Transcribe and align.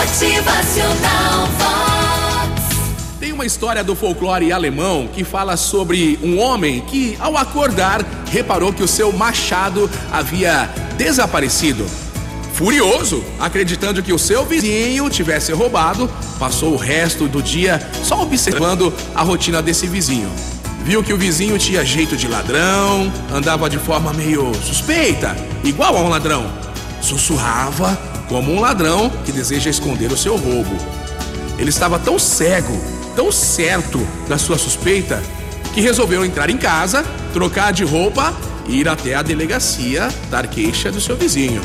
Motivacional 0.00 1.46
Vox. 1.58 3.18
Tem 3.20 3.32
uma 3.32 3.44
história 3.44 3.84
do 3.84 3.94
folclore 3.94 4.50
alemão 4.50 5.06
que 5.06 5.24
fala 5.24 5.58
sobre 5.58 6.18
um 6.22 6.38
homem 6.38 6.80
que, 6.80 7.18
ao 7.20 7.36
acordar, 7.36 8.02
reparou 8.30 8.72
que 8.72 8.82
o 8.82 8.88
seu 8.88 9.12
machado 9.12 9.90
havia 10.10 10.70
desaparecido. 10.96 11.86
Furioso, 12.54 13.22
acreditando 13.38 14.02
que 14.02 14.10
o 14.10 14.18
seu 14.18 14.46
vizinho 14.46 15.10
tivesse 15.10 15.52
roubado, 15.52 16.10
passou 16.38 16.72
o 16.72 16.78
resto 16.78 17.28
do 17.28 17.42
dia 17.42 17.78
só 18.02 18.22
observando 18.22 18.90
a 19.14 19.20
rotina 19.20 19.60
desse 19.60 19.86
vizinho. 19.86 20.30
Viu 20.82 21.04
que 21.04 21.12
o 21.12 21.18
vizinho 21.18 21.58
tinha 21.58 21.84
jeito 21.84 22.16
de 22.16 22.26
ladrão, 22.26 23.12
andava 23.30 23.68
de 23.68 23.76
forma 23.76 24.14
meio 24.14 24.50
suspeita, 24.64 25.36
igual 25.62 25.94
a 25.94 26.00
um 26.00 26.08
ladrão. 26.08 26.50
Sussurrava 27.02 28.09
como 28.30 28.52
um 28.52 28.60
ladrão 28.60 29.10
que 29.24 29.32
deseja 29.32 29.68
esconder 29.68 30.12
o 30.12 30.16
seu 30.16 30.36
roubo. 30.36 30.76
Ele 31.58 31.68
estava 31.68 31.98
tão 31.98 32.16
cego, 32.16 32.80
tão 33.16 33.30
certo 33.32 33.98
da 34.28 34.38
sua 34.38 34.56
suspeita, 34.56 35.20
que 35.74 35.80
resolveu 35.80 36.24
entrar 36.24 36.48
em 36.48 36.56
casa, 36.56 37.04
trocar 37.34 37.72
de 37.72 37.82
roupa 37.82 38.32
e 38.68 38.78
ir 38.78 38.88
até 38.88 39.16
a 39.16 39.22
delegacia 39.22 40.08
dar 40.30 40.46
queixa 40.46 40.92
do 40.92 41.00
seu 41.00 41.16
vizinho. 41.16 41.60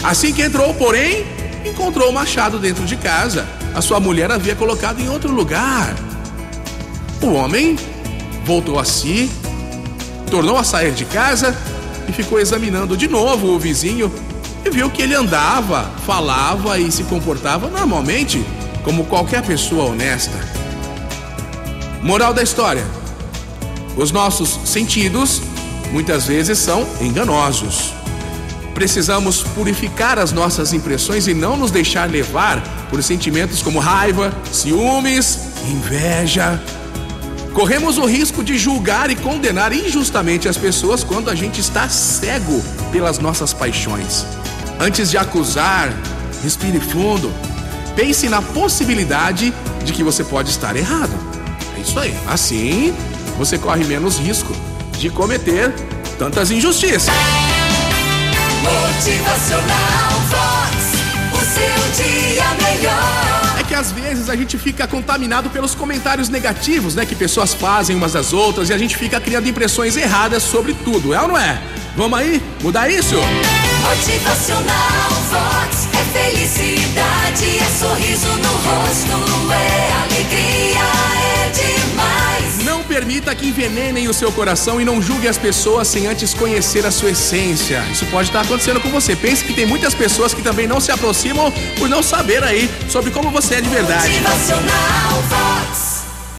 Assim 0.00 0.32
que 0.32 0.40
entrou, 0.40 0.72
porém, 0.74 1.26
encontrou 1.66 2.10
o 2.10 2.14
machado 2.14 2.60
dentro 2.60 2.84
de 2.84 2.96
casa. 2.96 3.44
A 3.74 3.82
sua 3.82 3.98
mulher 3.98 4.30
havia 4.30 4.54
colocado 4.54 5.00
em 5.00 5.08
outro 5.08 5.32
lugar. 5.32 5.96
O 7.20 7.32
homem 7.32 7.76
voltou 8.44 8.78
a 8.78 8.84
si, 8.84 9.28
tornou 10.30 10.56
a 10.56 10.62
sair 10.62 10.92
de 10.92 11.04
casa 11.04 11.56
e 12.08 12.12
ficou 12.12 12.38
examinando 12.38 12.96
de 12.96 13.08
novo 13.08 13.48
o 13.48 13.58
vizinho 13.58 14.12
e 14.64 14.70
viu 14.70 14.90
que 14.90 15.02
ele 15.02 15.14
andava, 15.14 15.90
falava 16.06 16.78
e 16.78 16.90
se 16.90 17.04
comportava 17.04 17.68
normalmente, 17.68 18.44
como 18.84 19.04
qualquer 19.04 19.42
pessoa 19.42 19.84
honesta. 19.84 20.38
Moral 22.02 22.32
da 22.32 22.42
história: 22.42 22.86
os 23.96 24.12
nossos 24.12 24.58
sentidos 24.64 25.42
muitas 25.92 26.26
vezes 26.26 26.58
são 26.58 26.86
enganosos. 27.00 27.92
Precisamos 28.74 29.42
purificar 29.42 30.18
as 30.18 30.30
nossas 30.30 30.72
impressões 30.72 31.26
e 31.26 31.34
não 31.34 31.56
nos 31.56 31.72
deixar 31.72 32.08
levar 32.08 32.62
por 32.90 33.02
sentimentos 33.02 33.60
como 33.60 33.80
raiva, 33.80 34.32
ciúmes, 34.52 35.40
inveja. 35.68 36.62
Corremos 37.52 37.98
o 37.98 38.06
risco 38.06 38.44
de 38.44 38.56
julgar 38.56 39.10
e 39.10 39.16
condenar 39.16 39.72
injustamente 39.72 40.48
as 40.48 40.56
pessoas 40.56 41.02
quando 41.02 41.28
a 41.28 41.34
gente 41.34 41.60
está 41.60 41.88
cego 41.88 42.62
pelas 42.92 43.18
nossas 43.18 43.52
paixões. 43.52 44.24
Antes 44.80 45.10
de 45.10 45.18
acusar, 45.18 45.92
respire 46.42 46.78
fundo. 46.78 47.32
Pense 47.96 48.28
na 48.28 48.40
possibilidade 48.40 49.52
de 49.84 49.92
que 49.92 50.04
você 50.04 50.22
pode 50.22 50.50
estar 50.50 50.76
errado. 50.76 51.12
É 51.76 51.80
isso 51.80 51.98
aí. 51.98 52.16
Assim, 52.28 52.94
você 53.36 53.58
corre 53.58 53.84
menos 53.84 54.18
risco 54.18 54.54
de 54.98 55.10
cometer 55.10 55.74
tantas 56.16 56.50
injustiças. 56.50 57.12
Motivacional 58.62 60.10
Vox. 60.28 60.98
O 61.32 61.44
seu 61.44 62.04
dia 62.04 62.44
melhor. 62.62 63.58
É 63.58 63.64
que 63.64 63.74
às 63.74 63.90
vezes 63.90 64.28
a 64.28 64.36
gente 64.36 64.56
fica 64.56 64.86
contaminado 64.86 65.50
pelos 65.50 65.74
comentários 65.74 66.28
negativos, 66.28 66.94
né, 66.94 67.04
que 67.04 67.16
pessoas 67.16 67.52
fazem 67.52 67.96
umas 67.96 68.12
das 68.12 68.32
outras 68.32 68.70
e 68.70 68.72
a 68.72 68.78
gente 68.78 68.96
fica 68.96 69.20
criando 69.20 69.48
impressões 69.48 69.96
erradas 69.96 70.42
sobre 70.44 70.72
tudo, 70.72 71.12
é 71.12 71.20
ou 71.20 71.28
não 71.28 71.38
é? 71.38 71.60
Vamos 71.96 72.18
aí 72.18 72.40
mudar 72.62 72.88
isso? 72.88 73.16
Motivacional 73.88 75.10
Vox. 75.30 75.88
É 75.94 76.04
felicidade, 76.12 77.58
é 77.58 77.78
sorriso 77.78 78.28
no 78.28 78.52
rosto, 78.52 79.50
é 79.50 79.92
alegria, 80.02 80.84
é 81.24 81.50
demais. 81.50 82.64
Não 82.64 82.82
permita 82.82 83.34
que 83.34 83.48
envenenem 83.48 84.06
o 84.06 84.12
seu 84.12 84.30
coração 84.30 84.78
e 84.78 84.84
não 84.84 85.00
julgue 85.00 85.26
as 85.26 85.38
pessoas 85.38 85.88
sem 85.88 86.06
antes 86.06 86.34
conhecer 86.34 86.84
a 86.84 86.90
sua 86.90 87.12
essência. 87.12 87.82
Isso 87.90 88.04
pode 88.06 88.28
estar 88.28 88.42
acontecendo 88.42 88.78
com 88.78 88.90
você. 88.90 89.16
Pense 89.16 89.42
que 89.42 89.54
tem 89.54 89.64
muitas 89.64 89.94
pessoas 89.94 90.34
que 90.34 90.42
também 90.42 90.66
não 90.66 90.80
se 90.80 90.92
aproximam 90.92 91.50
por 91.78 91.88
não 91.88 92.02
saber 92.02 92.44
aí 92.44 92.70
sobre 92.90 93.10
como 93.10 93.30
você 93.30 93.54
é 93.54 93.60
de 93.62 93.70
verdade. 93.70 94.06
Motivacional 94.06 95.22
Vox. 95.30 95.67